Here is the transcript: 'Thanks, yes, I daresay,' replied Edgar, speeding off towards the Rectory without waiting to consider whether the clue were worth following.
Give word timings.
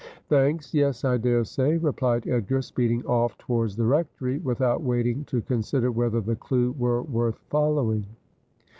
'Thanks, 0.29 0.73
yes, 0.73 1.05
I 1.05 1.17
daresay,' 1.17 1.77
replied 1.77 2.27
Edgar, 2.27 2.63
speeding 2.63 3.05
off 3.05 3.37
towards 3.37 3.75
the 3.75 3.85
Rectory 3.85 4.39
without 4.39 4.81
waiting 4.81 5.25
to 5.25 5.41
consider 5.43 5.91
whether 5.91 6.21
the 6.21 6.35
clue 6.35 6.71
were 6.75 7.03
worth 7.03 7.37
following. 7.51 8.07